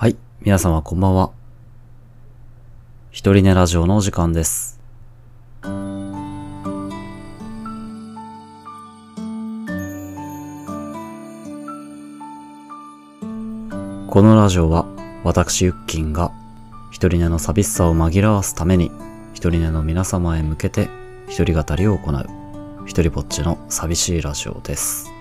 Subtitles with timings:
[0.00, 1.30] はい、皆様こんばんは。
[3.10, 4.80] 一人寝ラジオのお時間です。
[5.60, 5.68] こ
[14.22, 14.86] のラジオは
[15.22, 16.32] 私ユッキンが
[16.90, 18.90] 一人寝の寂しさを紛らわすために
[19.34, 20.88] 一人寝の皆様へ向けて
[21.28, 22.26] 一人語りを行う
[22.86, 25.19] 一人ぼっちの寂しいラジオです。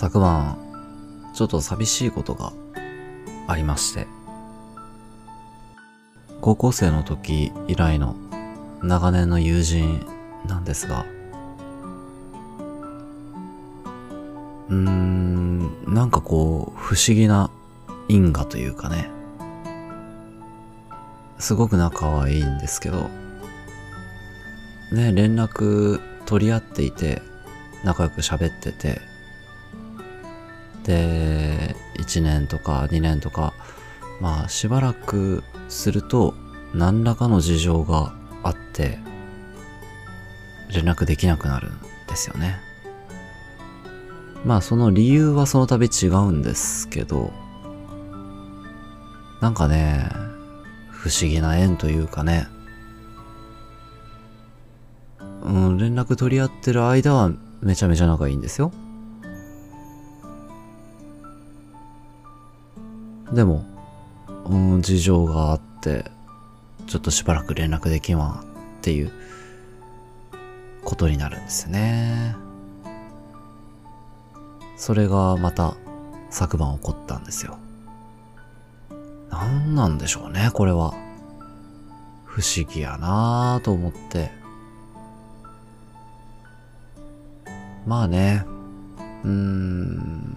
[0.00, 0.56] 昨晩、
[1.34, 2.52] ちょっと寂しいことが
[3.48, 4.06] ありまして、
[6.40, 8.14] 高校生の時以来の
[8.80, 10.06] 長年の友人
[10.46, 11.04] なんですが、
[14.68, 17.50] うーん、なんかこう、不思議な
[18.06, 19.10] 因果というかね、
[21.40, 23.10] すごく仲はいいんですけど、
[24.92, 27.20] ね、連絡取り合っていて、
[27.82, 29.17] 仲良く喋ってて、
[30.88, 33.52] で、1年とか2年とか、
[34.22, 36.34] まあしばらくすると
[36.72, 38.98] 何らかの事情があって
[40.72, 42.58] 連絡できなくなるんですよね。
[44.46, 47.32] まあその理由はその度違うんですけど、
[49.42, 50.08] なんかね、
[50.90, 52.48] 不思議な縁というかね、
[55.44, 58.72] うん、連絡取り合ってる間はめちゃめちゃ仲いいんですよ。
[63.32, 63.64] でも、
[64.46, 66.10] うん、事情があって、
[66.86, 68.42] ちょっとしばらく連絡できんわ
[68.78, 69.12] っていう
[70.84, 72.34] ことになるんですね。
[74.76, 75.74] それがまた
[76.30, 77.58] 昨晩起こったんですよ。
[79.28, 80.94] なんなんでしょうね、これは。
[82.24, 84.30] 不思議やなぁと思って。
[87.86, 88.44] まあね、
[89.24, 90.36] うーん、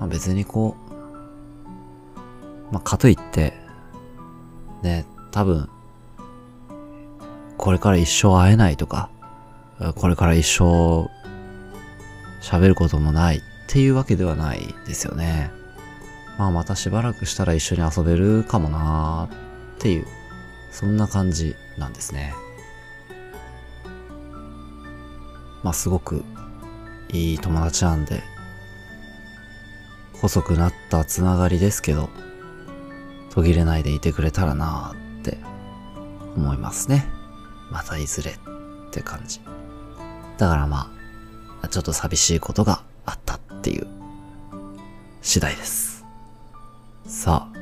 [0.00, 0.81] まあ別にこう、
[2.72, 3.52] まあかといって、
[4.82, 5.68] ね、多分、
[7.56, 9.10] これから一生会えないとか、
[9.94, 11.08] これから一生
[12.40, 15.52] 喋ることもないっていうわけではないですよね。
[16.38, 19.38] まあまたしばらくしたら一緒に遊べるかもなーっ
[19.78, 20.06] ていう、
[20.72, 22.34] そんな感じなんですね。
[25.62, 26.24] まあすごく
[27.12, 28.22] いい友達なんで、
[30.14, 32.08] 細くなったつながりですけど、
[33.32, 35.38] 途切れないでいてくれたらなーって
[36.36, 37.06] 思いますね。
[37.70, 38.34] またいずれっ
[38.90, 39.40] て感じ。
[40.36, 40.92] だからま
[41.62, 43.86] あ、ちょっと寂しいことがあったっていう
[45.22, 46.04] 次第です。
[47.06, 47.58] さあ、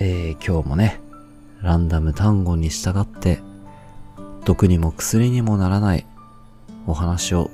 [0.00, 1.00] えー、今日もね、
[1.62, 3.40] ランダム単語に従って、
[4.44, 6.04] 毒にも薬にもならない
[6.88, 7.50] お話を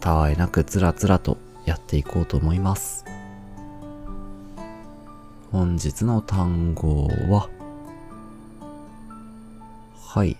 [0.00, 3.04] たわいなくつらつらとやっていこうと思います。
[5.54, 7.48] 本日の単語は、
[10.04, 10.36] はい。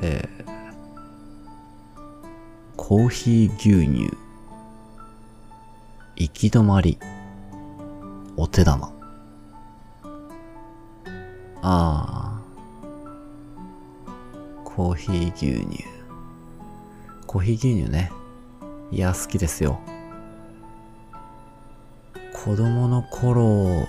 [0.00, 0.44] えー、
[2.76, 4.10] コーヒー牛乳、
[6.16, 6.98] 行き止まり、
[8.38, 8.90] お手玉。
[11.60, 15.84] あー、コーヒー牛乳。
[17.26, 18.10] コーヒー牛乳ね。
[18.90, 19.78] いや、好きですよ。
[22.46, 23.88] 子供の頃、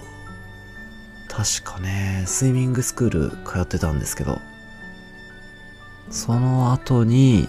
[1.30, 4.40] 確かね、スイミングスクール通ってたんですけど、
[6.10, 7.48] その後に、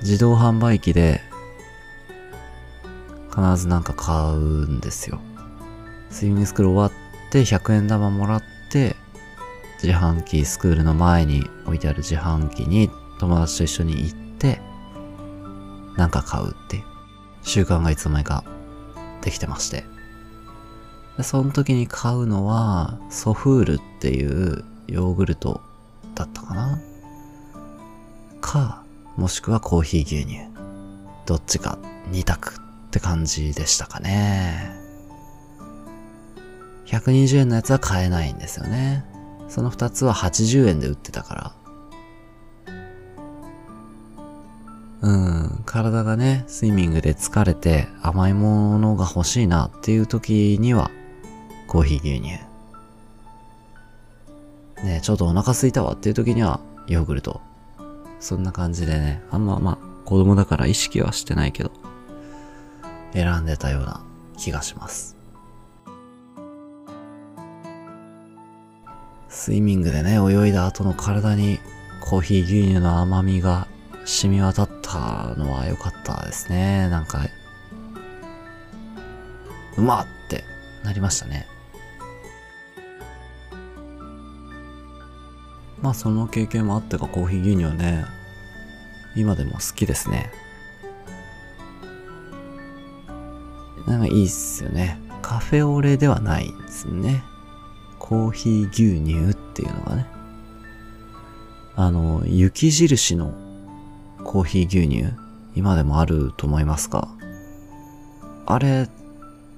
[0.00, 1.20] 自動販売機で、
[3.30, 5.20] 必ずなんか買うんですよ。
[6.10, 8.42] スイミングスクール終わって100円玉もらっ
[8.72, 8.96] て、
[9.80, 12.90] 自販機、スクールの前に置いてある自販機に
[13.20, 14.60] 友達と一緒に行って、
[15.96, 16.82] なんか買うって
[17.44, 18.44] 習慣がいつの間にか
[19.24, 19.84] できてまして。
[21.16, 25.60] でその時に買うのは、ソフールっていうヨーグルト
[26.14, 26.78] だったかな？
[28.40, 28.84] か、
[29.16, 30.40] もしくはコーヒー牛乳。
[31.24, 31.78] どっちか
[32.10, 34.74] 2択って感じでしたかね。
[36.86, 39.04] 120円のやつは買えないんですよね。
[39.48, 41.52] その2つは80円で売ってたから。
[45.04, 50.90] うん、体がね、スイミングで疲れて甘いものが欲しいなっていう時には、
[51.66, 52.28] コーヒー牛乳。
[54.82, 56.58] ねちょっとお腹空いたわっていう時には、
[56.88, 57.42] ヨーグルト。
[58.18, 61.70] そんな感じでね、あんままあ、子供だから意識はしてないけど、
[63.12, 64.02] 選んでたような
[64.38, 65.18] 気がします。
[69.28, 71.58] スイミングでね、泳いだ後の体に
[72.00, 73.68] コーヒー牛乳の甘みが
[74.04, 76.88] 染み渡ったのは良かったですね。
[76.88, 77.26] なんか、
[79.76, 80.44] うまって
[80.84, 81.46] なりましたね。
[85.80, 88.04] まあその経験もあってかコーヒー牛乳ね、
[89.16, 90.32] 今でも好きですね。
[93.86, 94.98] なんかいいっすよね。
[95.20, 97.22] カフェオレではないんですね。
[97.98, 100.06] コーヒー牛乳っていうのがね。
[101.76, 103.34] あの、雪印の
[104.24, 105.04] コーヒー牛乳、
[105.54, 107.08] 今でもあると思いますか？
[108.46, 108.88] あれ、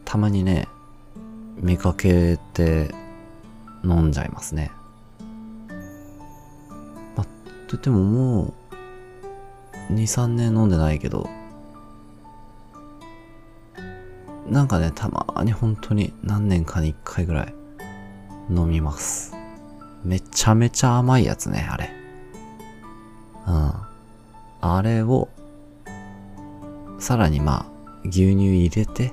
[0.05, 0.69] たまにね、
[1.57, 2.95] 見かけて
[3.83, 4.71] 飲んじゃいますね。
[7.17, 7.31] まあ、と
[7.71, 8.55] 言ってもも
[9.91, 11.29] う、2、3年飲んでないけど、
[14.49, 17.55] なんかね、たまに本当に何年かに1回ぐらい
[18.51, 19.35] 飲みます。
[20.05, 21.91] めちゃめちゃ甘いやつね、あれ。
[23.49, 23.73] うん。
[24.75, 25.29] あれを、
[26.99, 29.13] さらにまあ、牛乳入れて、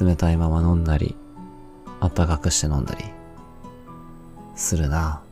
[0.00, 1.16] 冷たいまま飲んだり、
[2.00, 3.04] あったかくして飲んだり、
[4.56, 5.22] するな。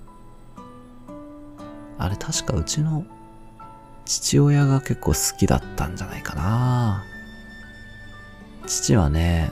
[1.99, 3.05] あれ確かうちの
[4.05, 7.05] 父親が結構好きだったんじゃないかな。
[8.67, 9.51] 父はね、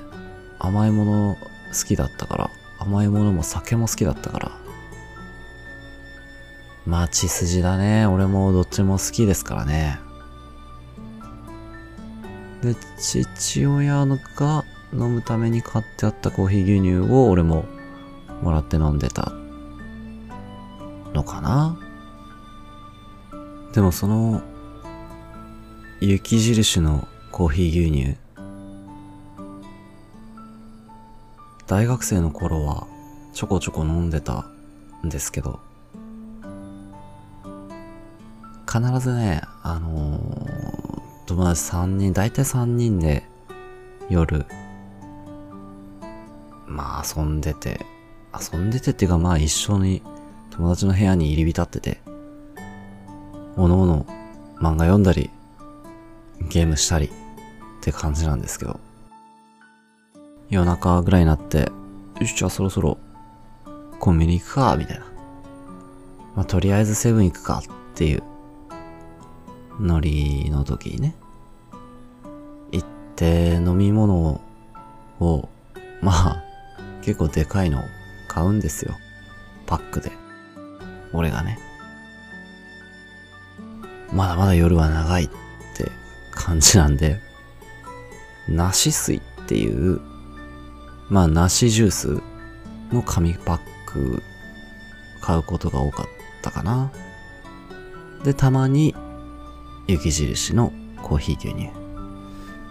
[0.58, 1.36] 甘いもの
[1.72, 4.65] 好きだったから、甘いものも酒も好きだったから。
[6.86, 8.06] まあ血筋だね。
[8.06, 9.98] 俺もどっちも好きですからね。
[12.62, 17.64] で、父親が飲むために買ってあったコーヒー牛乳を俺も
[18.42, 19.32] もらって飲んでた
[21.12, 21.78] のかな
[23.72, 24.42] でもその
[26.00, 28.16] 雪印のコーヒー牛乳
[31.66, 32.86] 大学生の頃は
[33.32, 34.46] ちょこちょこ飲んでた
[35.04, 35.60] んですけど
[38.80, 43.22] 必ずね、あのー、友達3人、大体3人で
[44.10, 44.44] 夜
[46.66, 47.86] まあ遊んでて、
[48.38, 50.02] 遊んでてっていうかまあ一緒に
[50.50, 52.02] 友達の部屋に入り浸ってて、
[53.56, 54.04] おのおの
[54.56, 55.30] 漫画読んだり、
[56.50, 57.10] ゲームしたりっ
[57.80, 58.78] て感じなんですけど、
[60.50, 61.72] 夜中ぐらいになって、
[62.20, 62.98] よし、じゃあそろそろ
[64.00, 65.06] コンビニ行くか、みたいな。
[66.34, 67.64] まあとりあえずセブン行くかっ
[67.94, 68.22] ていう
[69.80, 71.16] ノリの時にね、
[72.72, 74.40] 行って飲み物
[75.20, 75.48] を、
[76.00, 76.44] まあ、
[77.02, 77.82] 結構でかいのを
[78.28, 78.96] 買うんですよ。
[79.66, 80.10] パックで。
[81.12, 81.58] 俺がね。
[84.12, 85.90] まだまだ夜は長いって
[86.32, 87.20] 感じなんで、
[88.48, 90.00] 梨水っていう、
[91.08, 92.22] まあ梨ジュース
[92.92, 94.22] の紙パック
[95.20, 96.06] 買うことが多かっ
[96.42, 96.92] たかな。
[98.24, 98.94] で、たまに
[99.86, 100.72] 雪印の
[101.02, 101.68] コーヒー牛乳。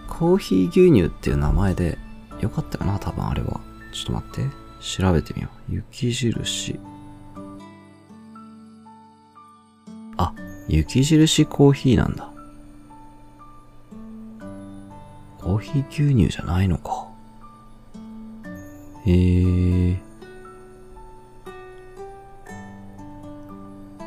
[0.08, 1.98] コーヒー牛乳っていう名前で
[2.40, 3.60] よかったかな多分あれは。
[3.92, 4.66] ちょっと待って。
[4.80, 5.74] 調べてみよう。
[5.74, 6.78] 雪印。
[10.18, 10.34] あ、
[10.68, 12.30] 雪印コーヒーなんだ。
[15.38, 17.08] コーヒー牛乳じゃないのか。
[19.06, 19.12] へ
[19.92, 20.00] え。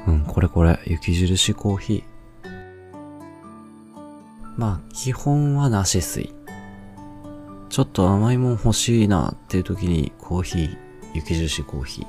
[0.07, 0.79] うん、これこれ。
[0.85, 2.08] 雪印コーヒー。
[4.59, 6.33] まあ、基本は梨水。
[7.69, 10.77] ちょっと甘いもん欲しいなっていう時にコーヒー、
[11.13, 12.05] 雪印コーヒー。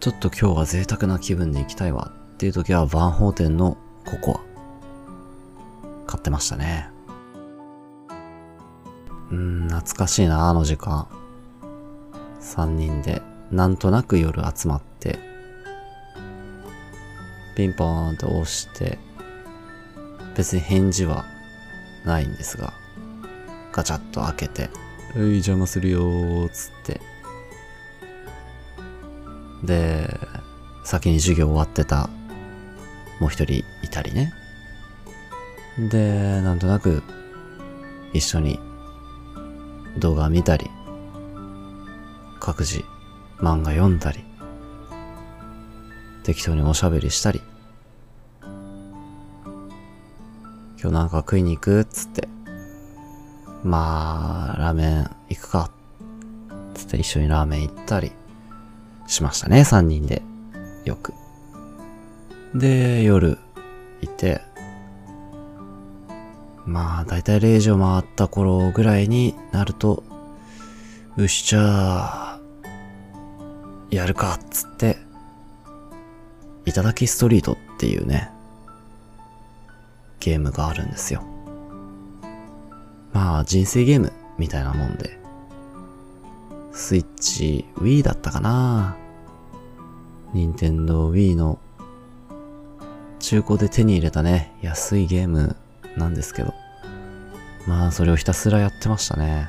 [0.00, 4.40] ちょっと今日は贅沢な気分で行きたいわっていう時はバンホーテンのココア。
[6.06, 6.88] 買ってましたね。
[9.30, 11.06] うーん、懐かしいな、あの時間。
[12.40, 15.18] 三人で、なんとなく夜集まって、
[17.56, 18.98] ピンポーンと押して、
[20.38, 21.24] 別に返事は
[22.04, 22.72] ないんですが、
[23.72, 24.70] ガチャッと開けて、
[25.16, 27.00] うい、邪魔するよー、つって。
[29.64, 30.08] で、
[30.84, 32.08] 先に授業終わってた、
[33.18, 34.32] もう一人いたりね。
[35.76, 37.02] で、なんとなく、
[38.12, 38.60] 一緒に
[39.98, 40.70] 動画見たり、
[42.38, 42.84] 各自
[43.38, 44.20] 漫画読んだり、
[46.22, 47.40] 適当におしゃべりしたり、
[50.80, 52.28] 今日なんか食いに行くっつって、
[53.64, 55.70] まあ、ラーメン行くか。
[56.74, 58.12] つって一緒にラーメン行ったり
[59.08, 60.22] しましたね、三人で。
[60.84, 61.14] よく。
[62.54, 63.38] で、夜
[64.02, 64.40] 行って、
[66.64, 70.04] まあ、だいたい0時を回った頃ぐらいになると、
[71.16, 72.40] よし、じゃあ、
[73.90, 74.96] やるか、っつって、
[76.66, 78.30] 板頂きストリートっていうね、
[80.20, 81.22] ゲームがあるんですよ。
[83.12, 85.18] まあ、人生ゲームみたいなもんで、
[86.72, 88.96] スイッチ、Wii だったかな
[90.32, 91.58] 任天堂 Wii の
[93.18, 95.56] 中古で手に入れたね、安いゲーム
[95.96, 96.54] なんですけど、
[97.66, 99.48] まあ、それをひたすらやってましたね。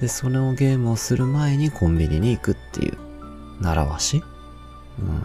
[0.00, 2.98] で、そのゲームをする前にコンビニに行くっていう、
[3.60, 4.22] 習わし？
[4.98, 5.22] うん、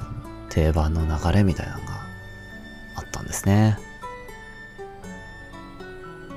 [0.49, 1.91] 定番の流れみたいなのが
[2.97, 3.77] あったんですね。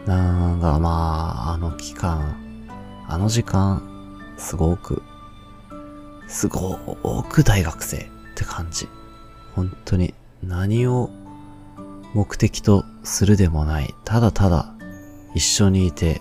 [0.06, 2.36] なんかまあ、あの期間、
[3.08, 3.82] あの時間、
[4.36, 5.02] すごく、
[6.28, 6.76] すご
[7.28, 8.00] く大学生っ
[8.34, 8.88] て感じ。
[9.54, 11.10] 本当に何を
[12.12, 14.74] 目的とするでもない、ただただ
[15.34, 16.20] 一緒にいて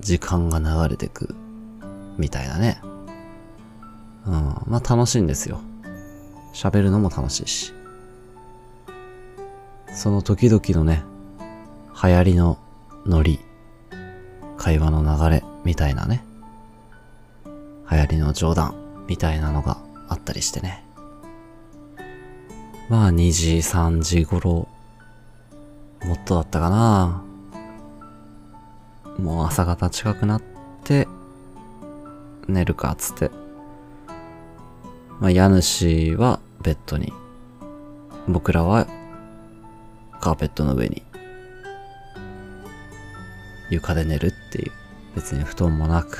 [0.00, 1.34] 時間が流れてく、
[2.18, 2.80] みたいなね。
[4.26, 4.32] うん、
[4.66, 5.60] まあ楽しいんですよ。
[6.52, 7.72] 喋るのも楽しいし。
[9.94, 11.02] その時々のね、
[12.02, 12.58] 流行りの
[13.04, 13.40] ノリ、
[14.56, 16.24] 会話の流れ、みたいなね。
[17.90, 18.74] 流行りの冗談、
[19.06, 20.84] みたいなのがあったりしてね。
[22.88, 24.68] まあ2時、3時頃、
[26.04, 27.22] もっとだったかな。
[29.18, 30.42] もう朝方近くなっ
[30.84, 31.06] て、
[32.48, 33.41] 寝るか、つって。
[35.20, 37.12] まあ、家主はベッドに、
[38.28, 38.86] 僕らは
[40.20, 41.02] カーペットの上に、
[43.70, 44.72] 床で寝るっていう、
[45.14, 46.18] 別に布団もなく、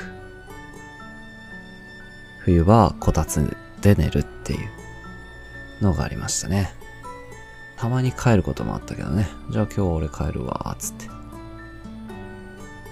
[2.39, 6.73] 冬はこたつで寝るっていうのがありましたね。
[7.77, 9.27] たまに帰ることもあったけどね。
[9.49, 11.09] じゃあ今日俺帰るわ、つって。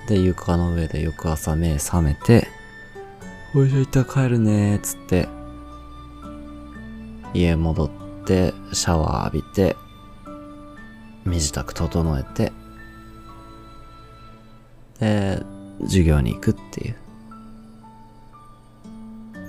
[0.08, 2.48] で、床の上で翌朝目覚めて、
[3.53, 5.27] おいしょ、一旦帰るねつって、
[7.33, 7.89] 家戻っ
[8.25, 9.75] て、シャワー浴びて、
[11.25, 12.51] 身支度整えて、
[15.00, 15.43] で、
[15.81, 16.95] 授業に行くっていう。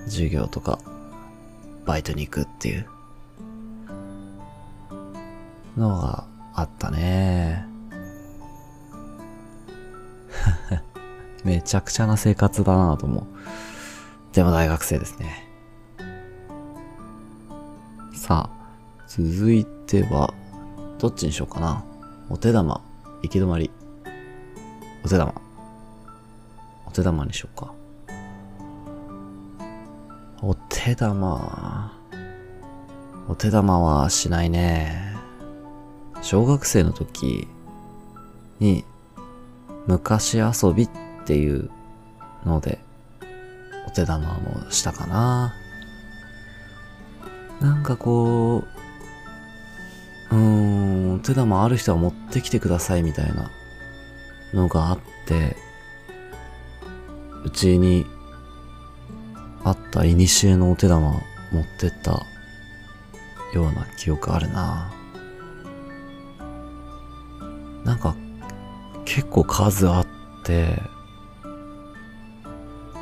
[0.06, 0.78] 授業とか、
[1.84, 2.86] バイトに行くっていう
[5.76, 6.24] のが
[6.54, 7.66] あったね。
[11.44, 13.26] めちゃくちゃな生活だなと思う。
[14.34, 15.51] でも大学生ですね。
[18.22, 18.50] さあ、
[19.08, 20.32] 続いては、
[21.00, 21.84] どっちにしようかな。
[22.30, 22.80] お手玉、
[23.20, 23.68] 行き止まり。
[25.04, 25.34] お手玉。
[26.86, 27.74] お手玉にしようか。
[30.40, 31.98] お手玉。
[33.28, 35.16] お手玉はしないね。
[36.22, 37.48] 小学生の時
[38.60, 38.84] に、
[39.88, 40.90] 昔遊びっ
[41.24, 41.70] ていう
[42.46, 42.78] ので、
[43.88, 45.56] お手玉もしたかな。
[47.62, 48.64] なんかこ
[50.30, 53.50] う、うーん、お手玉ある人は持ってきてくださいみたいな
[54.52, 55.56] のがあって、
[57.44, 58.04] うちに
[59.62, 61.12] あった古のお手玉
[61.52, 62.26] 持ってった
[63.54, 64.92] ような記憶あるな。
[67.84, 68.16] なんか
[69.04, 70.06] 結構数あっ
[70.44, 70.82] て、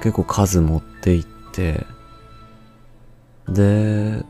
[0.02, 1.86] 結構数持って行って、
[3.48, 4.22] で、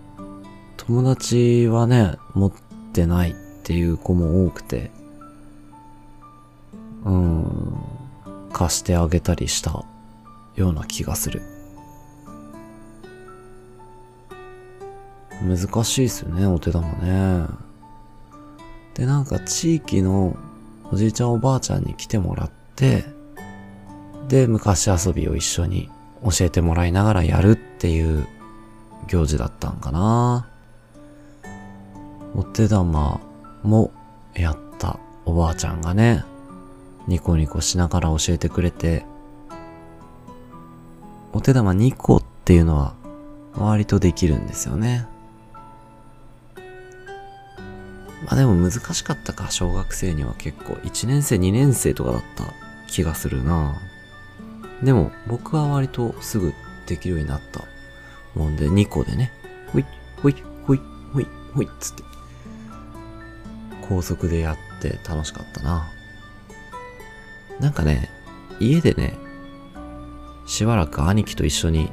[0.86, 2.52] 友達はね、持っ
[2.92, 4.90] てないっていう子も多くて、
[7.04, 7.76] うん、
[8.52, 9.84] 貸してあげたりした
[10.56, 11.42] ような気がする。
[15.42, 17.46] 難しいっすよね、お手玉ね。
[18.94, 20.34] で、なんか地域の
[20.90, 23.04] おじいちゃんおばあちゃんに来てもらって、
[24.28, 25.90] で、昔遊びを一緒に
[26.24, 28.26] 教えてもらいながらやるっていう
[29.08, 30.49] 行事だったんかな。
[32.34, 33.20] お手玉
[33.62, 33.92] も
[34.34, 36.24] やったおばあちゃんがね、
[37.06, 39.04] ニコニコしながら教えてくれて、
[41.32, 42.94] お手玉2個っていうのは
[43.54, 45.06] 割とできるんですよね。
[48.26, 50.74] まあでも難しかったか、小学生には結構。
[50.74, 52.44] 1年生、2年生とかだった
[52.88, 53.74] 気がするな
[54.82, 56.52] でも僕は割とすぐ
[56.86, 57.64] できるようになった
[58.34, 59.32] もんで、2個でね、
[59.72, 59.84] ほい、
[60.22, 60.80] ほい、ほい、
[61.12, 62.02] ほい、ほいつって、
[63.90, 65.90] 高速でやって楽しかったな。
[67.58, 68.08] なんかね、
[68.60, 69.18] 家でね、
[70.46, 71.90] しばらく兄貴と一緒に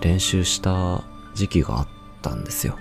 [0.00, 1.88] 練習した時期があっ
[2.22, 2.78] たんですよ。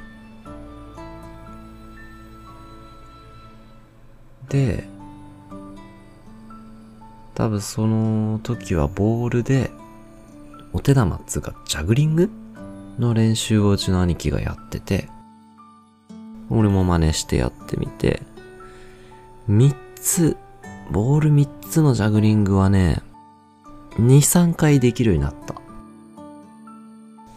[4.48, 4.88] で、
[7.34, 9.70] 多分その時はボールで
[10.72, 12.30] お手玉っつうか、ジャグリング
[13.00, 15.10] の練習をうちの兄貴がやってて、
[16.50, 18.22] 俺も真似してやってみて、
[19.48, 20.38] 三つ、
[20.90, 23.04] ボール三つのジャグリングはね、
[24.00, 25.54] 二、三回できるようになった。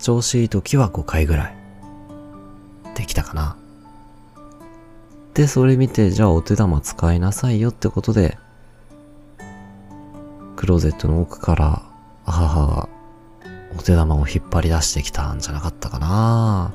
[0.00, 1.56] 調子いい時は5回ぐらい。
[2.94, 3.58] できたかな。
[5.34, 8.38] で、それ見て、じゃあお手玉使いなさいよってことで、
[10.56, 11.82] クローゼットの奥から
[12.24, 12.88] 母が
[13.78, 16.72] お手玉を引っ張り出してきたんじゃなかったかな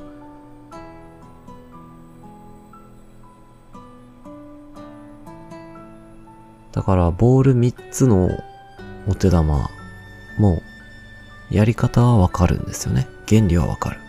[6.74, 8.42] だからボール3つの
[9.06, 9.70] お手玉
[10.38, 10.60] も
[11.48, 13.06] やり方はわかるんですよね。
[13.28, 14.00] 原理はわかる。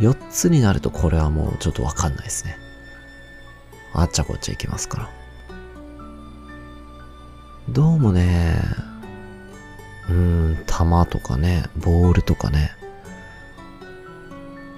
[0.00, 2.58] 4つになるとこれはもうちょっとわかんないですね。
[3.94, 5.10] あっちゃこっちゃいきますから。
[7.70, 8.60] どうもね、
[10.10, 12.72] うーん、弾とかね、ボールとかね、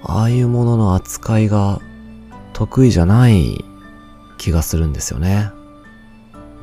[0.05, 1.81] ああいうものの扱いが
[2.53, 3.65] 得意じゃない
[4.39, 5.56] 気がするんですよね。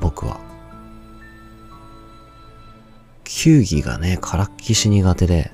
[0.04, 0.38] 僕は。
[3.24, 5.52] 球技がね、からっきし苦手で、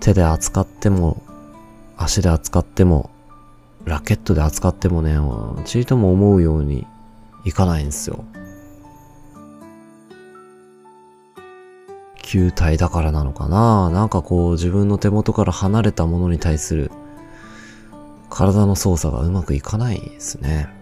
[0.00, 1.22] 手で扱っても、
[1.96, 3.10] 足で扱っても、
[3.86, 5.16] ラケットで扱ってもね、
[5.64, 6.86] ちりとも思うように
[7.46, 8.22] いかないんですよ。
[12.22, 13.90] 球体だからなのかな？
[13.90, 16.90] なんかこう自分の手元から離れたものに対する
[18.30, 20.81] 体の操作がうまくいかないですね。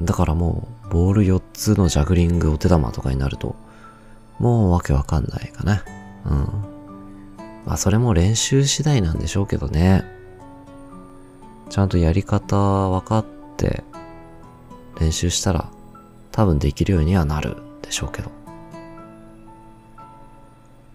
[0.00, 3.56] だからもうボール4つのジャグリングお手玉とかになると
[4.38, 5.84] もうわけわかんないかな。
[6.24, 6.40] うん。
[7.66, 10.04] まあそれも練習次第なんでしょうけどね。
[11.70, 13.26] ちゃんとやり方分かっ
[13.56, 13.82] て
[15.00, 15.68] 練習したら
[16.32, 18.30] 多分できるようにはなるでしょうけど。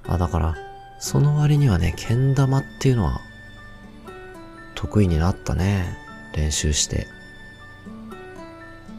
[0.08, 0.56] あ、だから、
[1.00, 3.20] その割にはね、けん玉っていうのは、
[4.76, 5.98] 得意になったね。
[6.36, 7.08] 練習して。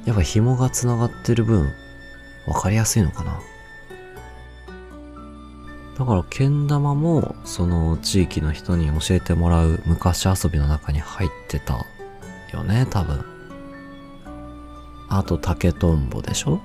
[0.05, 1.73] やっぱ紐が繋がってる分、
[2.47, 3.41] わかりやすいのかな。
[5.99, 11.87] だから、けん玉も、その地域の人に教えてもらう昔遊びの中に入ってた
[12.53, 13.25] よね、多分。
[15.09, 16.61] あと、竹とんぼでしょ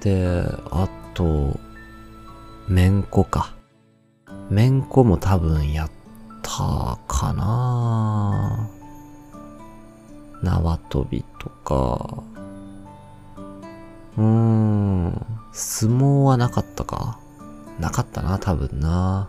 [0.00, 1.58] で、あと、
[2.68, 3.54] めんこか。
[4.48, 5.90] めんこも多分やっ
[6.42, 8.79] たかなぁ
[10.42, 12.22] 縄跳びとか。
[14.16, 15.26] うーん。
[15.52, 17.18] 相撲はなかったか。
[17.78, 19.28] なかったな、多分な。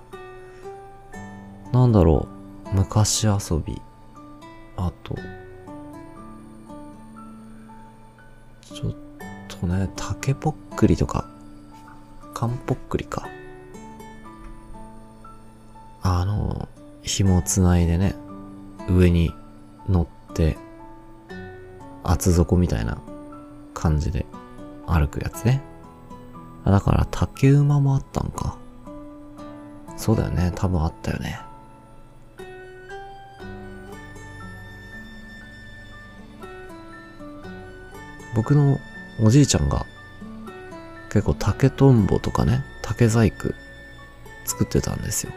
[1.71, 2.27] なんだろ
[2.73, 2.75] う。
[2.75, 3.81] 昔遊び。
[4.77, 5.15] あと。
[8.73, 8.93] ちょっ
[9.47, 11.25] とね、竹ぽっくりとか、
[12.33, 13.27] かんぽっくりか。
[16.01, 16.67] あの、
[17.03, 18.15] 紐をつないでね、
[18.89, 19.31] 上に
[19.87, 20.57] 乗って、
[22.03, 22.97] 厚底みたいな
[23.73, 24.25] 感じで
[24.87, 25.61] 歩くやつね。
[26.65, 28.57] だから竹馬もあったんか。
[29.97, 30.51] そうだよね。
[30.55, 31.39] 多分あったよね。
[38.35, 38.79] 僕の
[39.21, 39.85] おじいちゃんが
[41.11, 43.53] 結構竹とんぼとかね、竹細工
[44.45, 45.33] 作ってたんですよ。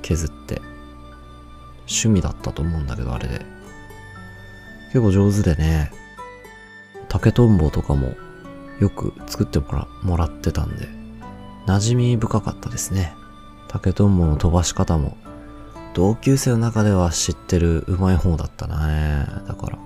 [0.00, 0.60] 削って。
[1.80, 3.44] 趣味だったと思うんだけど、あれで。
[4.92, 5.90] 結構上手でね、
[7.08, 8.14] 竹とんぼとかも
[8.78, 10.86] よく作ってもらってたんで、
[11.66, 13.14] 馴染み深かったですね。
[13.68, 15.16] 竹とんぼの飛ばし方も、
[15.94, 19.26] 同級生の中では知ってるうまい方だったね。
[19.48, 19.78] だから。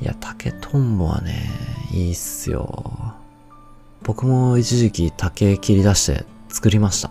[0.00, 1.50] いや、竹とんぼはね、
[1.92, 3.16] いいっすよ。
[4.02, 7.10] 僕も一時期竹切り出して作りました。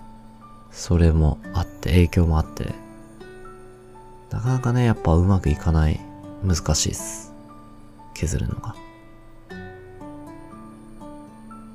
[0.71, 2.87] それもあって、影響もあって。
[4.29, 5.99] なかなかね、やっぱうまくいかない。
[6.43, 7.33] 難しいっす。
[8.13, 8.75] 削るのが。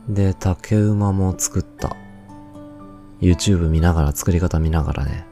[0.08, 1.96] で、竹馬も作った。
[3.20, 5.26] YouTube 見ながら、作り方見ながらね。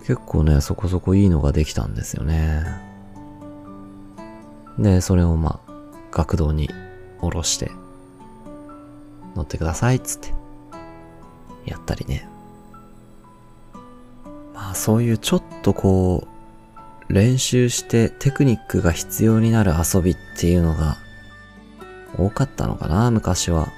[0.00, 2.64] 結構ね、そこそこいいのができたんですよね。
[4.78, 5.72] で、それをまあ、
[6.10, 6.68] 学童に
[7.20, 7.70] 下ろして、
[9.36, 10.34] 乗ってくださいっつって、
[11.64, 12.28] やったりね。
[14.74, 16.26] そういうちょっとこ
[17.08, 20.96] う、練習してテクニックが必要になる遊びっていうのが
[22.16, 23.68] 多かったのかな、昔は。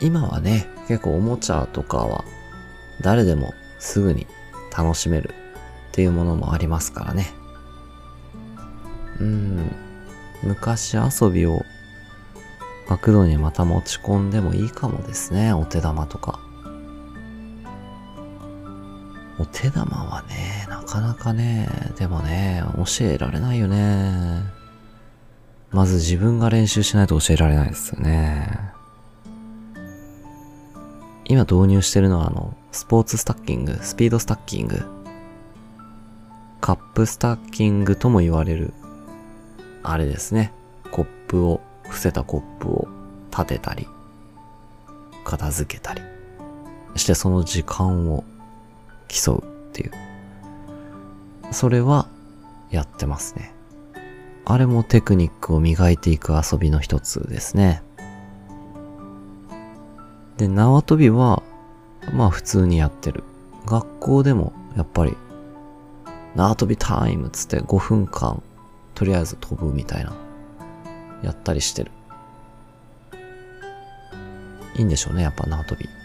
[0.00, 2.24] 今はね、結構おもちゃとかは
[3.00, 4.26] 誰でもすぐに
[4.76, 5.34] 楽しめる
[5.90, 7.26] っていうものもありますからね。
[9.20, 9.70] うん、
[10.42, 11.64] 昔遊びを
[12.88, 16.40] 学童にまた持ち込んでもいいかもですね、お手玉とか。
[19.40, 24.42] お手玉はね、なかなかね、でもね、教えられないよね。
[25.70, 28.58] まず自分が練習しないと教えられないですよね。
[31.26, 34.82] 今導入してるのはあの、スポーツスタッキング、スピードスタッキング。
[36.60, 38.72] カップスタッキングとも言われる、
[39.84, 40.52] あれですね。
[40.90, 42.88] コップを、伏せたコップを
[43.30, 43.86] 立てたり、
[45.24, 46.02] 片付けたり
[46.96, 48.24] してその時間を
[49.08, 49.92] 競うっていう。
[51.50, 52.08] それは
[52.70, 53.54] やってますね。
[54.44, 57.82] あれもテクニックを磨いていく遊びの一つですね。
[60.38, 61.42] で、縄跳びは、
[62.14, 63.24] まあ普通にやってる。
[63.66, 65.16] 学校でもやっぱり、
[66.34, 68.42] 縄跳びタイムつって5分間、
[68.94, 70.14] とりあえず飛ぶみたいな、
[71.22, 71.90] やったりしてる。
[74.76, 75.97] いいんでしょうね、やっぱ縄跳び。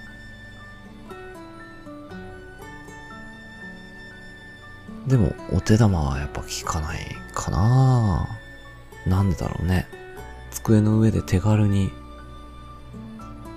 [5.07, 6.99] でも、お手玉はやっぱ効かない
[7.33, 8.27] かな
[9.05, 9.87] なんでだろうね。
[10.51, 11.91] 机の上で手軽に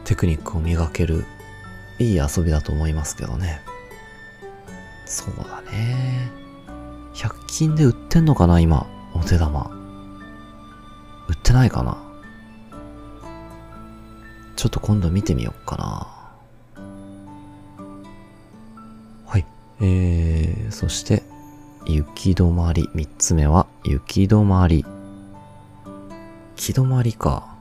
[0.05, 1.25] テクニックを磨ける
[1.99, 3.61] いい遊びだと思いますけどね。
[5.05, 6.31] そうだね。
[7.15, 9.71] 100均で売ってんのかな今、お手玉。
[11.29, 11.97] 売ってないかな
[14.57, 16.07] ちょっと今度見てみようかな。
[19.27, 19.47] はい。
[19.81, 21.23] えー、そして、
[21.87, 22.91] 雪止まり。
[22.95, 24.85] 三つ目は、雪止まり。
[24.85, 24.93] 行
[26.57, 27.57] き止まりか。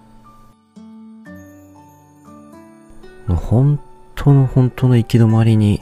[3.28, 3.80] 本
[4.16, 5.82] 当の本当の行き止まりに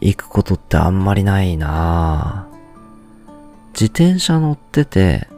[0.00, 2.48] 行くことってあんまりないな
[3.72, 5.28] 自転車乗ってて、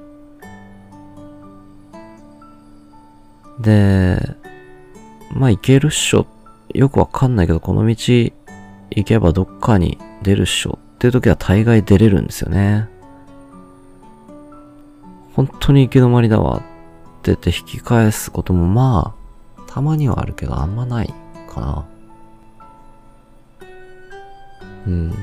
[3.61, 4.19] で、
[5.35, 6.27] まあ行けるっしょ。
[6.73, 8.33] よくわかんないけど、この道行
[9.05, 12.87] けばどっかに出るっしょっていう時は大概出れるんですよね。
[15.35, 16.67] 本当に行き止まりだわって
[17.23, 19.15] 言って引き返すこともま
[19.57, 21.15] あ、たまにはあるけどあんまない
[21.49, 21.87] かな。
[24.89, 25.15] うん。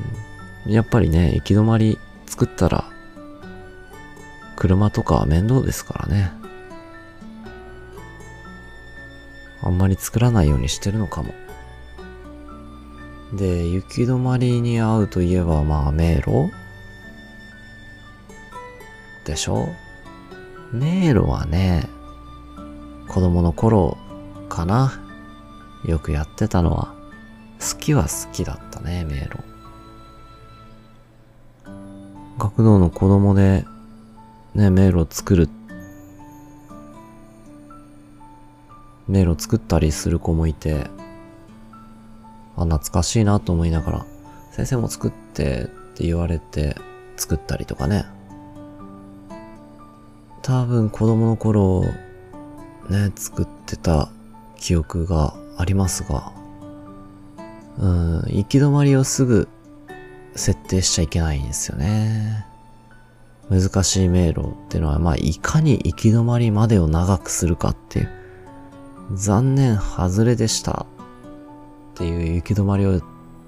[0.65, 2.83] やっぱりね、行き止まり作ったら、
[4.55, 6.31] 車とかは面倒ですからね。
[9.61, 11.35] あんまり作らないようにしてるのかも。
[13.33, 16.51] で、雪止まりに合うといえば、まあ、迷路？
[19.25, 19.67] でしょ？
[20.71, 21.89] 迷路はね、
[23.07, 23.97] 子供の頃
[24.47, 24.93] かな。
[25.85, 26.93] よくやってたのは、
[27.59, 29.37] 好きは好きだったね、迷路。
[32.37, 33.65] 学童の子供で、
[34.55, 35.49] ね、迷路作る。
[39.07, 40.89] 迷路作ったりする子もいて、
[42.63, 44.05] あ、懐かしいなと思いながら、
[44.51, 45.65] 先生も作ってっ
[45.95, 46.75] て言われて
[47.15, 48.05] 作ったりとかね。
[50.41, 51.83] 多分子供の頃、
[52.89, 54.09] ね、作ってた
[54.55, 56.31] 記憶がありますが、
[57.79, 59.47] うん、行き止まりをすぐ
[60.35, 62.45] 設定しちゃいけないんですよね。
[63.49, 68.09] 難しい迷路ってのは、まあ、いかに行き止まりまでを長くするかっていう、
[69.13, 70.85] 残念、外れでした
[71.97, 73.01] っていう行き止まりを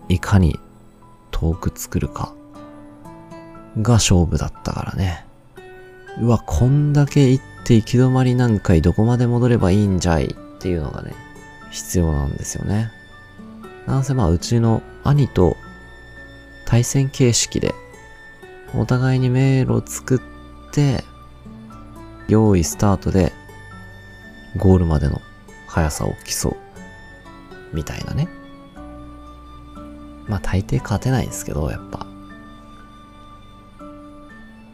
[0.07, 0.59] いかに
[1.29, 2.33] 遠く作るか
[3.79, 5.23] が勝負だったからね。
[6.19, 11.13] うわ、こんだけ行って行き止まり何回どこまで戻ればいいんじゃいっていうのがね、
[11.69, 12.89] 必要なんですよね。
[13.85, 15.55] なんせまあうちの兄と
[16.65, 17.75] 対戦形式で
[18.75, 21.03] お互いに迷路を作って
[22.27, 23.31] 用意スタートで
[24.57, 25.21] ゴールまでの
[25.67, 26.55] 速さを競う
[27.73, 28.38] みたいなね。
[30.29, 32.05] まあ大抵勝てないですけど、やっぱ。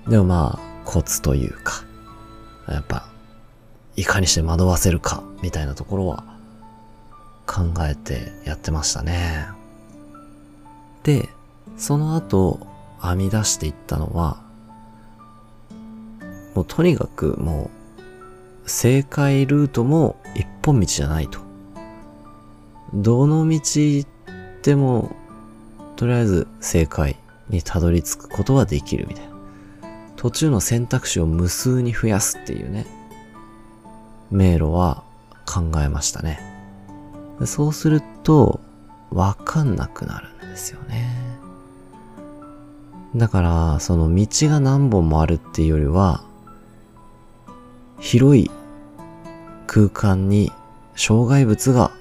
[0.08, 1.84] でもまあコツというか、
[2.68, 3.08] やっぱ
[3.96, 6.24] いかにして惑わせるかみたいなところは
[7.48, 9.48] 考えてやってましたね。
[11.04, 11.30] で、
[11.78, 12.60] その後
[13.02, 14.44] 編み出していったのは、
[16.54, 17.70] もうとにかくも
[18.66, 21.40] う正解ルートも一本道じゃないと。
[22.94, 23.60] どの道
[24.64, 25.16] でも
[25.96, 27.16] とりあえず正解
[27.50, 29.36] にたどり着くことはできるみたいな。
[30.16, 32.88] 途中の選択肢を無数に増やすっていうね、
[34.32, 35.04] 迷路は
[35.46, 36.40] 考えましたね。
[37.46, 38.60] そうすると、
[39.12, 41.16] わかんなくなるんですよね。
[43.16, 46.24] だから、その道が何本もあるっていうよりは、
[48.00, 48.52] 広い
[49.68, 50.52] 空間に
[50.96, 51.92] 障害物が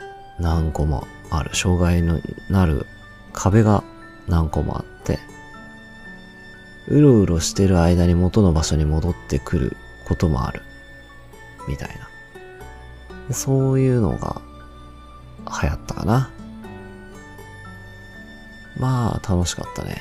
[0.40, 1.54] 何個もある。
[1.54, 2.86] 障害のなる
[3.34, 3.84] 壁が
[4.26, 5.18] 何個もあって、
[6.88, 9.76] うろうろしてる間に元の場所に戻ってくる
[10.08, 10.62] こともある。
[11.68, 11.88] みたい
[13.28, 13.34] な。
[13.34, 14.40] そういうのが
[15.62, 16.30] 流行ったかな。
[18.78, 20.00] まあ、楽しかったね。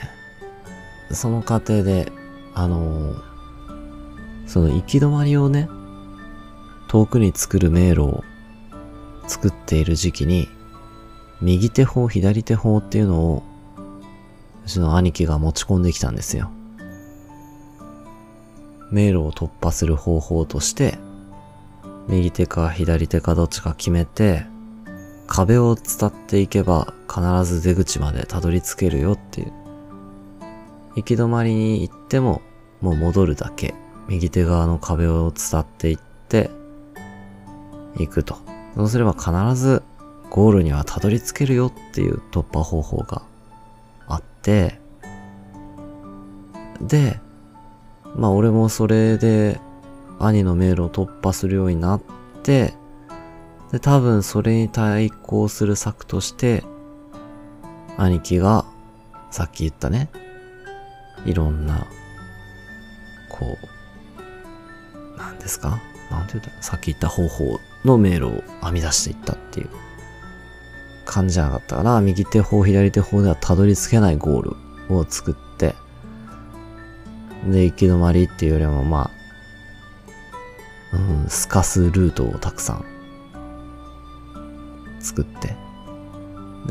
[1.11, 2.11] その過程で、
[2.53, 3.33] あのー
[4.53, 5.67] その行き止まりをね、
[6.87, 8.23] 遠くに作る迷路を
[9.25, 10.47] 作っている時期に、
[11.43, 13.43] 右手法、左手法っていうのを、
[14.65, 16.49] うちの兄貴が持ち込んできたんですよ。
[18.91, 20.97] 迷路を突破する方法として、
[22.07, 24.45] 右手か左手かどっちか決めて、
[25.27, 29.51] 壁を伝っていけば必ず出口までたどり着けるよっていう。
[30.95, 32.41] 行き止まりに行っても
[32.79, 33.73] もう戻るだけ。
[34.07, 35.97] 右手側の壁を伝っていっ
[36.29, 36.51] て、
[37.97, 38.37] 行くと。
[38.75, 39.83] そうすれば必ず
[40.33, 43.21] ゴールにはたどり着けるよっていう突破方法が
[44.07, 44.79] あって、
[46.81, 47.19] で、
[48.15, 49.59] まあ俺もそれで
[50.19, 52.01] 兄の迷路を突破するようになっ
[52.41, 52.73] て、
[53.71, 56.63] で、多分それに対抗する策として、
[57.97, 58.65] 兄貴が
[59.29, 60.09] さっき言ったね、
[61.27, 61.85] いろんな、
[63.29, 63.55] こ
[65.15, 65.79] う、なんですか？
[66.09, 66.63] なんて言うた？
[66.63, 69.69] さっき言った方法の迷路を編み出していったっていう。
[71.05, 72.01] 感じじゃなかったかな。
[72.01, 74.55] 右手法、左手法ではたどり着けないゴール
[74.95, 75.75] を作って、
[77.49, 79.11] で、行き止まりっていうよりもま
[80.93, 82.85] あ、うん、透かすルートをたくさん
[84.99, 85.55] 作って。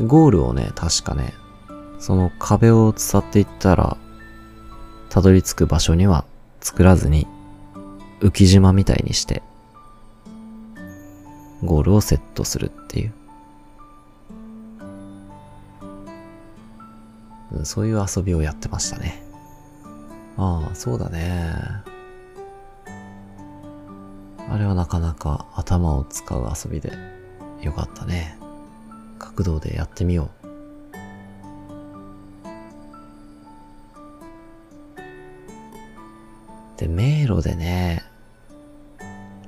[0.05, 1.33] ゴールをね、確かね、
[1.99, 3.97] その壁を伝っていったら、
[5.09, 6.25] たどり着く場所には
[6.61, 7.27] 作らずに、
[8.19, 9.43] 浮島みたいにして、
[11.63, 13.13] ゴールをセットするっていう。
[17.63, 19.23] そういう遊びをやってましたね。
[20.37, 21.53] ああ、そうだね。
[24.49, 26.91] あれはなかなか頭を使う遊びで
[27.61, 28.37] よかったね。
[29.19, 30.43] 角道でやってみよう。
[36.77, 38.03] で、迷路でね、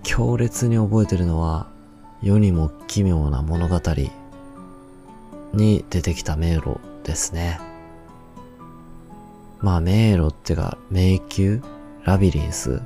[0.03, 1.67] 強烈に覚えてるのは、
[2.21, 3.81] 世にも奇妙な物語
[5.53, 7.59] に出てきた迷路ですね。
[9.61, 11.59] まあ迷路っていうか迷宮
[12.03, 12.81] ラビリンス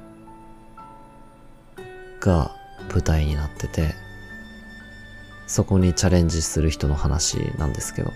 [2.19, 2.55] が
[2.93, 3.93] 舞台になってて、
[5.47, 8.11] そこにチャレンジする人の話なんですけど。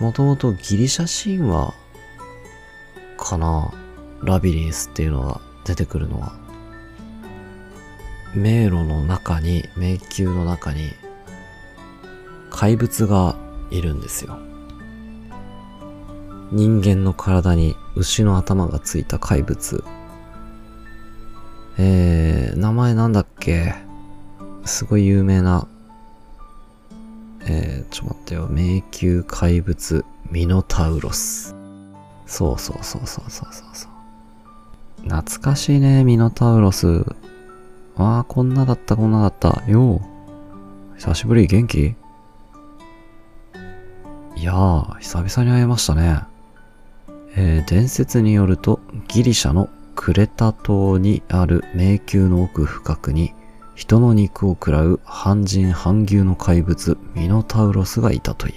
[0.00, 1.74] もともとギリシャ神話
[3.18, 3.70] かな
[4.22, 6.32] ラビリンスっていうのが出てくるのは。
[8.34, 10.92] 迷路の中に、迷宮の中に
[12.48, 13.36] 怪物が
[13.70, 14.38] いるんですよ。
[16.52, 19.84] 人間の体に牛の頭がついた怪物。
[21.78, 23.74] えー、名前なんだっけ？
[24.64, 25.66] すごい有名な、
[27.42, 28.48] えー、ちょ待ってよ。
[28.50, 31.54] 迷宮怪物、ミノタウロス。
[32.26, 33.90] そうそうそうそうそうそうそう。
[35.04, 37.04] 懐かしいね、ミノタウロス。
[37.96, 39.62] ああ、こんなだった、こんなだった。
[39.66, 40.00] よう。
[40.96, 41.94] 久しぶり、元気？
[44.36, 46.22] いやー、久々に会えましたね。
[47.36, 53.32] えー伝説によると、ギリシャのクレタ島にある迷宮の奥深くに、
[53.74, 58.54] 人の肉を食らう半人半牛の怪物、ミノタウロスがいたという。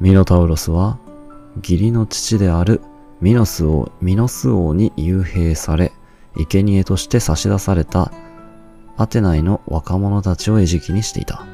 [0.00, 0.98] ミノタウロスは、
[1.56, 2.80] 義理の父である
[3.20, 5.92] ミノス王、ミノス王に幽閉され、
[6.36, 8.10] 生贄として差し出された
[8.96, 11.46] アテナイの若者たちを餌食にしていた。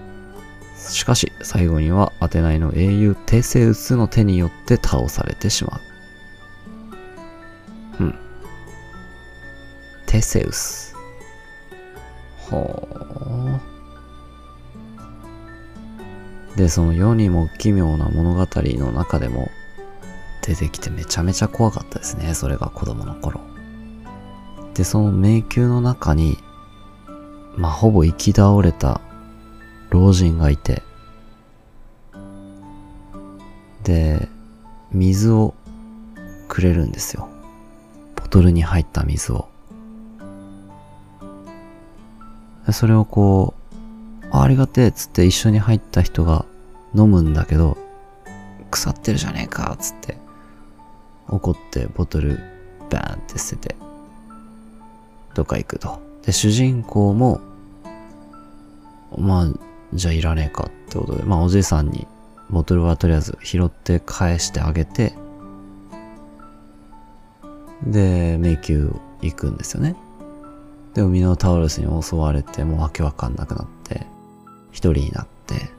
[0.88, 5.80] しかし、最後にはアテナイの英雄テセウスの手によって倒されてしま
[8.00, 8.04] う。
[8.04, 8.14] うん。
[10.06, 10.94] テセウス。
[12.38, 12.88] ほ
[16.54, 16.58] う。
[16.58, 19.48] で、その世にも奇妙な物語の中でも
[20.42, 22.34] 出てきてめちゃめちゃ怖かったですね。
[22.34, 23.40] それが子供の頃。
[24.74, 26.38] で、その迷宮の中に、
[27.56, 29.00] まあ、ほぼ生き倒れた
[29.90, 30.82] 老人がいて、
[33.84, 34.28] で、
[34.92, 35.54] 水を
[36.48, 37.28] くれるんですよ。
[38.16, 39.48] ボトルに入った水を。
[42.72, 43.54] それをこ
[44.22, 46.44] う、あありがてえっつって一緒に入った人が
[46.94, 47.78] 飲むんだけど、
[48.70, 50.18] 腐ってるじゃねえかっ、つって。
[51.30, 52.40] 怒ってボトル
[52.90, 53.76] バーンって捨てて、
[55.34, 56.00] どっか行くと。
[56.24, 57.40] で、主人公も、
[59.16, 62.06] まあ、じゃあいらねえかってことで、まあおじいさんに
[62.50, 65.14] ボトルはとりあえず拾って返してあげて、
[67.86, 68.90] で、迷宮
[69.22, 69.96] 行くんですよね。
[70.94, 74.06] でもミノタウロスに襲われて、もうわけわかんなくなって、
[74.72, 75.70] 一人になって、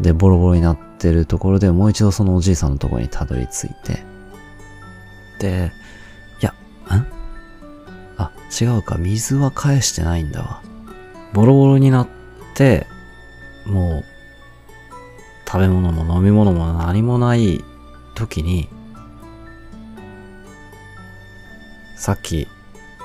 [0.00, 4.02] で、ボロボロになってるところでもう一度そのおじいさんのところにたどり着いて、
[5.40, 5.72] で、
[6.42, 6.50] いや、
[6.96, 7.06] ん？
[8.16, 10.62] あ、違うか、水は返してないんだわ。
[11.32, 12.08] ボロボロになっ
[12.54, 12.86] て、
[13.68, 14.04] もう、
[15.46, 17.64] 食べ物も飲み物も何もない
[18.14, 18.68] 時に、
[21.96, 22.46] さっき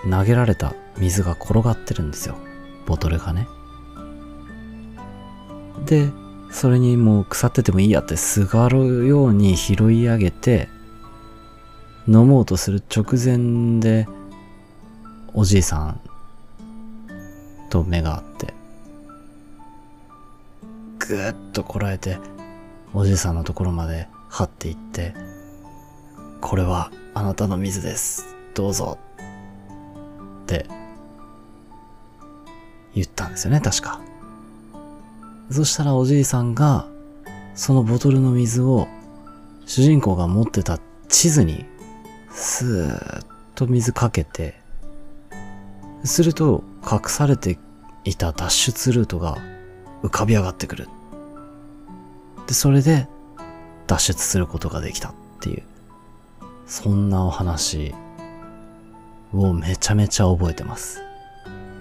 [0.10, 2.36] 投げられた水が転がってるんですよ。
[2.86, 3.47] ボトルがね。
[5.86, 6.10] で、
[6.52, 10.69] それにもう腐っててもいいやってすがるように拾い上げて、
[12.08, 14.08] 飲もうとする直前で、
[15.34, 16.02] おじいさん
[17.69, 18.54] と目が合って、
[21.15, 22.17] ぐっとこらえて、
[22.91, 25.13] おじいさんのところまで張っていって、
[26.41, 28.36] これはあなたの水です。
[28.56, 28.97] どうぞ。
[30.43, 30.65] って
[32.95, 34.02] 言ったんですよね、確か。
[35.52, 36.88] そしたらおじいさんが、
[37.54, 38.88] そのボトルの水を
[39.67, 41.65] 主人公が持ってた地図に
[42.32, 44.60] スーッと水かけて、
[46.04, 47.60] すると隠されて
[48.04, 49.38] いた脱出ルートが
[50.02, 50.89] 浮かび上がってくる。
[52.47, 53.08] で、それで
[53.88, 55.63] 脱出することができたっていう、
[56.65, 57.93] そんなお話
[59.34, 61.01] をめちゃめちゃ覚えてます。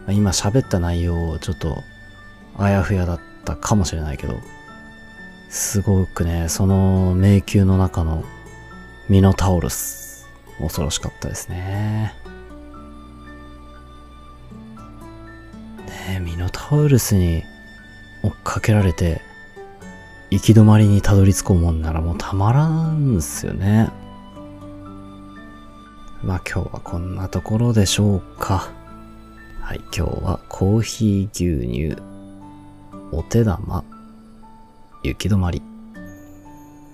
[0.09, 1.77] 今喋った内容をちょっと
[2.59, 4.35] あやふやだったかもしれないけど、
[5.49, 8.25] すごくね、その迷宮の中の
[9.09, 10.27] ミノタウルス、
[10.59, 12.15] 恐ろしかったですね。
[15.87, 17.43] ねミノタウルスに
[18.23, 19.21] 追っかけられて、
[20.33, 23.91] 行き止まりにたどり着こうもんならもうたまらんすよね。
[26.23, 28.73] まあ今日はこんなところでしょうか。
[29.61, 32.03] はい、今日はコーヒー牛乳、
[33.11, 33.85] お手玉、
[35.03, 35.61] 行き止まり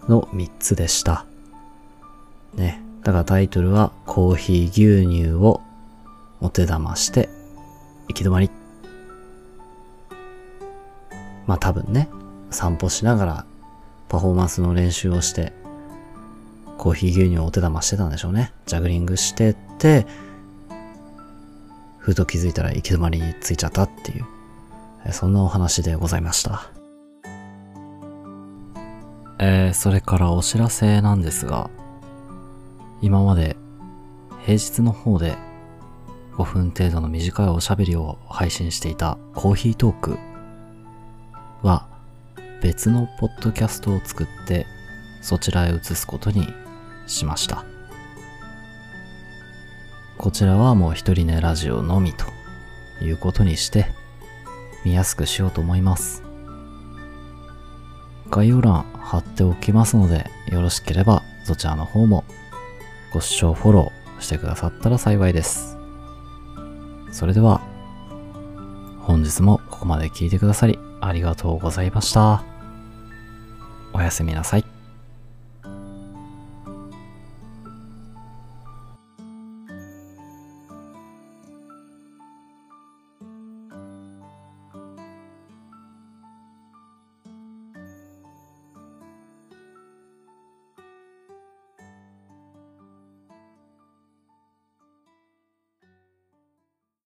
[0.09, 1.25] の3つでした。
[2.57, 2.83] ね。
[3.05, 5.61] だからタイトルはコーヒー牛乳を
[6.41, 7.29] お手玉して
[8.09, 8.51] 行き止まり。
[11.47, 12.09] まあ多分ね、
[12.51, 13.47] 散歩しながら
[14.09, 15.53] パフォーマンスの練習をして
[16.79, 18.53] コーヒー牛乳をお手玉してたんでしょうね。
[18.65, 20.07] ジャグリングしてって、
[21.99, 26.71] ふと気づいたら行き止まりについちゃったっていう、そんなお話でございました。
[29.41, 31.69] えー、それからお知らせなんですが、
[33.03, 33.57] 今まで
[34.43, 35.37] 平日の方で
[36.37, 40.19] 5分程度の短いおしゃべりを配信していたコーヒートーク
[41.63, 41.88] は
[42.61, 44.67] 別のポッドキャストを作って
[45.21, 46.53] そちらへ移すことに
[47.07, 47.65] しました。
[50.17, 52.27] こちらはもう一人寝ラジオのみと
[53.01, 53.87] いうことにして
[54.85, 56.25] 見やすくしようと思います。
[58.31, 62.25] 概要欄貼っておきますのでよろしければそちらの方も
[63.13, 65.79] ご視聴フォローしてくださったら幸いです。
[67.13, 67.63] それでは
[69.01, 72.43] 本日もここまで聞いてくださりありがとうございました。
[73.93, 74.78] おやすみなさい。